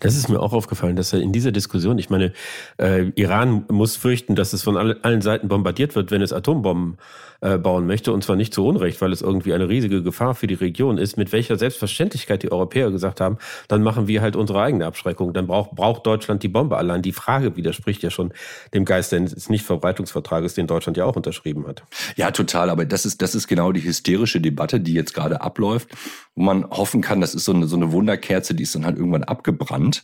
Das 0.00 0.16
ist 0.16 0.28
mir 0.28 0.40
auch 0.40 0.52
aufgefallen, 0.52 0.96
dass 0.96 1.12
er 1.12 1.20
in 1.20 1.32
dieser 1.32 1.52
Diskussion, 1.52 1.98
ich 1.98 2.10
meine, 2.10 2.32
äh, 2.78 3.10
Iran 3.14 3.64
muss 3.70 3.96
fürchten, 3.96 4.34
dass 4.34 4.52
es 4.52 4.62
von 4.62 4.76
alle, 4.76 4.98
allen 5.02 5.20
Seiten 5.20 5.48
bombardiert 5.48 5.94
wird, 5.94 6.10
wenn 6.10 6.22
es 6.22 6.32
Atombomben 6.32 6.98
äh, 7.42 7.58
bauen 7.58 7.86
möchte, 7.86 8.12
und 8.12 8.24
zwar 8.24 8.36
nicht 8.36 8.54
zu 8.54 8.66
Unrecht, 8.66 9.00
weil 9.00 9.12
es 9.12 9.20
irgendwie 9.20 9.52
eine 9.52 9.68
riesige 9.68 10.02
Gefahr 10.02 10.34
für 10.34 10.46
die 10.46 10.54
Region 10.54 10.96
ist, 10.96 11.16
mit 11.16 11.32
welcher 11.32 11.58
Selbstverständlichkeit 11.58 12.42
die 12.42 12.50
Europäer 12.50 12.90
gesagt 12.90 13.20
haben, 13.20 13.38
dann 13.68 13.82
machen 13.82 14.08
wir 14.08 14.22
halt 14.22 14.36
unsere 14.36 14.62
eigene 14.62 14.86
Abschreckung, 14.86 15.34
dann 15.34 15.46
braucht, 15.46 15.72
braucht 15.72 16.06
Deutschland 16.06 16.42
die 16.42 16.48
Bombe. 16.48 16.76
Allein 16.78 17.02
die 17.02 17.12
Frage 17.12 17.56
widerspricht 17.56 18.02
ja 18.02 18.10
schon 18.10 18.32
dem 18.72 18.84
Geist 18.84 19.12
des 19.12 19.50
Nichtverbreitungsvertrages, 19.50 20.54
den 20.54 20.66
Deutschland 20.66 20.96
ja 20.96 21.04
auch 21.04 21.16
unterschrieben 21.16 21.66
hat. 21.66 21.82
Ja, 22.16 22.30
total, 22.30 22.70
aber 22.70 22.86
das 22.86 23.04
ist, 23.04 23.20
das 23.20 23.34
ist 23.34 23.46
genau 23.48 23.72
die 23.72 23.84
hysterische 23.84 24.40
Debatte, 24.40 24.80
die 24.80 24.94
jetzt 24.94 25.12
gerade 25.12 25.42
abläuft, 25.42 25.90
wo 26.34 26.42
man 26.42 26.68
hoffen 26.70 27.00
kann, 27.02 27.20
das 27.20 27.34
ist 27.34 27.44
so 27.44 27.52
eine, 27.52 27.66
so 27.66 27.76
eine 27.76 27.92
Wunderkerze, 27.92 28.54
die 28.54 28.62
ist 28.62 28.74
dann 28.74 28.86
halt 28.86 28.96
irgendwann 28.96 29.24
abgebrannt 29.66 30.02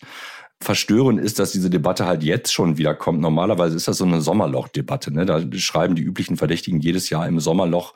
verstörend 0.61 1.21
ist, 1.21 1.41
dass 1.41 1.51
diese 1.51 1.71
Debatte 1.71 2.07
halt 2.07 2.23
jetzt 2.23 2.53
schon 2.53 2.79
wieder 2.79 2.95
kommt. 2.95 3.21
Normalerweise 3.21 3.75
ist 3.75 3.89
das 3.89 3.99
so 3.99 4.05
eine 4.05 4.21
Sommerloch-Debatte. 4.21 5.13
Ne? 5.13 5.27
Da 5.27 5.43
schreiben 5.59 5.97
die 5.97 6.05
üblichen 6.05 6.37
Verdächtigen 6.37 6.79
jedes 6.79 7.11
Jahr 7.11 7.27
im 7.27 7.41
Sommerloch 7.41 7.95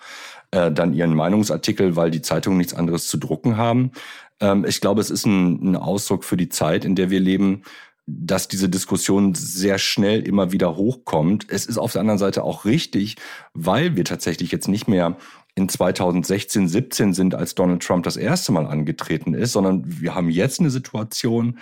äh, 0.51 0.73
dann 0.73 0.93
ihren 0.93 1.15
Meinungsartikel, 1.15 1.95
weil 1.95 2.11
die 2.11 2.23
Zeitungen 2.23 2.59
nichts 2.59 2.75
anderes 2.75 3.07
zu 3.07 3.19
drucken 3.19 3.57
haben. 3.57 3.93
Ähm, 4.41 4.65
ich 4.67 4.81
glaube, 4.81 5.01
es 5.01 5.11
ist 5.11 5.27
ein, 5.27 5.63
ein 5.63 5.77
Ausdruck 5.77 6.25
für 6.25 6.37
die 6.37 6.49
Zeit, 6.49 6.85
in 6.85 6.97
der 6.97 7.09
wir 7.09 7.21
leben, 7.21 7.63
dass 8.09 8.49
diese 8.49 8.69
Diskussion 8.69 9.37
sehr 9.37 9.79
schnell 9.79 10.27
immer 10.27 10.51
wieder 10.51 10.75
hochkommt. 10.75 11.47
Es 11.49 11.67
ist 11.67 11.79
auf 11.79 11.93
der 11.93 12.01
anderen 12.01 12.19
Seite 12.19 12.43
auch 12.43 12.65
richtig, 12.65 13.15
weil 13.55 13.95
wir 13.95 14.05
tatsächlich 14.05 14.51
jetzt 14.51 14.67
nicht 14.67 14.89
mehr 14.89 15.17
in 15.57 15.69
2016, 15.69 16.69
17 16.69 17.15
sind, 17.15 17.35
als 17.35 17.55
Donald 17.55 17.83
Trump 17.83 18.05
das 18.05 18.17
erste 18.17 18.53
Mal 18.53 18.67
angetreten 18.67 19.35
ist, 19.35 19.53
sondern 19.53 19.83
wir 19.87 20.15
haben 20.15 20.29
jetzt 20.29 20.61
eine 20.61 20.71
Situation, 20.71 21.59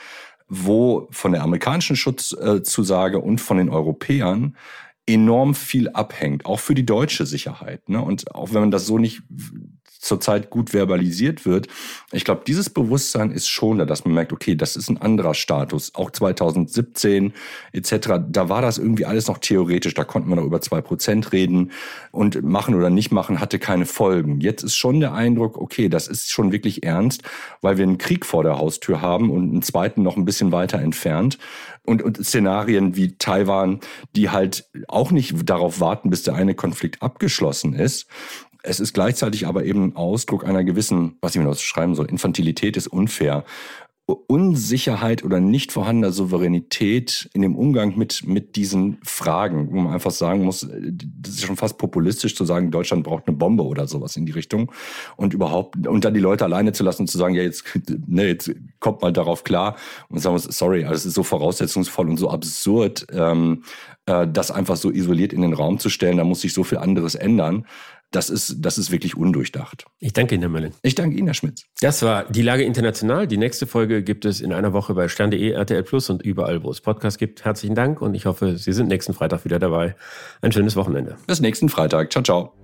wo 0.48 1.08
von 1.10 1.32
der 1.32 1.42
amerikanischen 1.42 1.96
Schutzzusage 1.96 3.20
und 3.20 3.40
von 3.40 3.56
den 3.56 3.70
Europäern 3.70 4.56
enorm 5.06 5.54
viel 5.54 5.90
abhängt, 5.90 6.46
auch 6.46 6.60
für 6.60 6.74
die 6.74 6.86
deutsche 6.86 7.26
Sicherheit. 7.26 7.88
Ne? 7.88 8.00
Und 8.00 8.34
auch 8.34 8.52
wenn 8.52 8.60
man 8.60 8.70
das 8.70 8.86
so 8.86 8.98
nicht 8.98 9.22
zurzeit 10.04 10.50
gut 10.50 10.70
verbalisiert 10.70 11.46
wird. 11.46 11.66
Ich 12.12 12.24
glaube, 12.24 12.42
dieses 12.46 12.70
Bewusstsein 12.70 13.30
ist 13.30 13.48
schon 13.48 13.78
da, 13.78 13.84
dass 13.84 14.04
man 14.04 14.14
merkt, 14.14 14.32
okay, 14.32 14.54
das 14.54 14.76
ist 14.76 14.88
ein 14.88 14.98
anderer 14.98 15.34
Status. 15.34 15.94
Auch 15.94 16.10
2017 16.10 17.32
etc., 17.72 18.20
da 18.28 18.48
war 18.48 18.62
das 18.62 18.78
irgendwie 18.78 19.06
alles 19.06 19.26
noch 19.26 19.38
theoretisch. 19.38 19.94
Da 19.94 20.04
konnte 20.04 20.28
man 20.28 20.38
noch 20.38 20.44
über 20.44 20.60
zwei 20.60 20.80
Prozent 20.80 21.32
reden 21.32 21.72
und 22.12 22.42
machen 22.42 22.74
oder 22.74 22.90
nicht 22.90 23.10
machen 23.12 23.40
hatte 23.40 23.58
keine 23.58 23.86
Folgen. 23.86 24.40
Jetzt 24.40 24.62
ist 24.62 24.76
schon 24.76 25.00
der 25.00 25.14
Eindruck, 25.14 25.56
okay, 25.58 25.88
das 25.88 26.06
ist 26.06 26.30
schon 26.30 26.52
wirklich 26.52 26.82
ernst, 26.84 27.22
weil 27.62 27.78
wir 27.78 27.84
einen 27.84 27.98
Krieg 27.98 28.26
vor 28.26 28.42
der 28.42 28.58
Haustür 28.58 29.00
haben 29.00 29.30
und 29.30 29.50
einen 29.50 29.62
zweiten 29.62 30.02
noch 30.02 30.16
ein 30.16 30.26
bisschen 30.26 30.52
weiter 30.52 30.78
entfernt. 30.78 31.38
Und, 31.86 32.02
und 32.02 32.16
Szenarien 32.24 32.96
wie 32.96 33.16
Taiwan, 33.18 33.80
die 34.16 34.30
halt 34.30 34.70
auch 34.94 35.10
nicht 35.10 35.34
darauf 35.48 35.80
warten, 35.80 36.10
bis 36.10 36.22
der 36.22 36.34
eine 36.34 36.54
Konflikt 36.54 37.02
abgeschlossen 37.02 37.74
ist, 37.74 38.06
es 38.66 38.80
ist 38.80 38.94
gleichzeitig 38.94 39.46
aber 39.46 39.66
eben 39.66 39.94
Ausdruck 39.94 40.46
einer 40.46 40.64
gewissen, 40.64 41.18
was 41.20 41.34
ich 41.34 41.38
mir 41.38 41.46
noch 41.46 41.58
schreiben 41.58 41.94
soll, 41.94 42.06
Infantilität 42.06 42.78
ist 42.78 42.86
unfair. 42.86 43.44
Unsicherheit 44.06 45.24
oder 45.24 45.40
nicht 45.40 45.72
vorhandener 45.72 46.12
Souveränität 46.12 47.30
in 47.32 47.40
dem 47.40 47.56
Umgang 47.56 47.96
mit, 47.96 48.26
mit 48.26 48.54
diesen 48.54 48.98
Fragen, 49.02 49.72
wo 49.72 49.76
man 49.76 49.94
einfach 49.94 50.10
sagen 50.10 50.44
muss, 50.44 50.68
das 51.20 51.34
ist 51.34 51.44
schon 51.44 51.56
fast 51.56 51.78
populistisch 51.78 52.36
zu 52.36 52.44
sagen, 52.44 52.70
Deutschland 52.70 53.04
braucht 53.04 53.26
eine 53.26 53.36
Bombe 53.36 53.64
oder 53.64 53.86
sowas 53.86 54.16
in 54.16 54.26
die 54.26 54.32
Richtung. 54.32 54.70
Und 55.16 55.32
überhaupt, 55.32 55.86
und 55.86 56.04
dann 56.04 56.12
die 56.12 56.20
Leute 56.20 56.44
alleine 56.44 56.72
zu 56.72 56.84
lassen 56.84 57.02
und 57.02 57.06
zu 57.08 57.16
sagen, 57.16 57.34
ja, 57.34 57.42
jetzt, 57.42 57.64
ne, 58.06 58.26
jetzt 58.26 58.50
kommt 58.78 59.00
mal 59.00 59.12
darauf 59.12 59.42
klar 59.42 59.76
und 60.10 60.18
sagen 60.18 60.34
muss, 60.34 60.44
sorry, 60.44 60.84
also 60.84 60.96
es 60.96 61.06
ist 61.06 61.14
so 61.14 61.22
voraussetzungsvoll 61.22 62.10
und 62.10 62.18
so 62.18 62.28
absurd, 62.28 63.06
ähm, 63.10 63.62
äh, 64.04 64.28
das 64.30 64.50
einfach 64.50 64.76
so 64.76 64.90
isoliert 64.90 65.32
in 65.32 65.40
den 65.40 65.54
Raum 65.54 65.78
zu 65.78 65.88
stellen, 65.88 66.18
da 66.18 66.24
muss 66.24 66.42
sich 66.42 66.52
so 66.52 66.62
viel 66.62 66.76
anderes 66.76 67.14
ändern 67.14 67.64
das 68.14 68.30
ist, 68.30 68.56
das 68.58 68.78
ist 68.78 68.90
wirklich 68.90 69.16
undurchdacht. 69.16 69.84
Ich 69.98 70.12
danke 70.12 70.34
Ihnen, 70.34 70.42
Herr 70.42 70.50
Möllin. 70.50 70.72
Ich 70.82 70.94
danke 70.94 71.16
Ihnen, 71.16 71.26
Herr 71.26 71.34
Schmitz. 71.34 71.64
Das 71.80 72.02
war 72.02 72.24
die 72.24 72.42
Lage 72.42 72.62
international. 72.62 73.26
Die 73.26 73.36
nächste 73.36 73.66
Folge 73.66 74.02
gibt 74.02 74.24
es 74.24 74.40
in 74.40 74.52
einer 74.52 74.72
Woche 74.72 74.94
bei 74.94 75.08
stern.de, 75.08 75.50
RTL 75.50 75.82
Plus 75.82 76.10
und 76.10 76.22
überall, 76.22 76.62
wo 76.62 76.70
es 76.70 76.80
Podcasts 76.80 77.18
gibt. 77.18 77.44
Herzlichen 77.44 77.74
Dank 77.74 78.00
und 78.00 78.14
ich 78.14 78.26
hoffe, 78.26 78.56
Sie 78.56 78.72
sind 78.72 78.88
nächsten 78.88 79.14
Freitag 79.14 79.44
wieder 79.44 79.58
dabei. 79.58 79.96
Ein 80.40 80.52
schönes 80.52 80.76
Wochenende. 80.76 81.16
Bis 81.26 81.40
nächsten 81.40 81.68
Freitag. 81.68 82.12
Ciao, 82.12 82.22
ciao. 82.22 82.63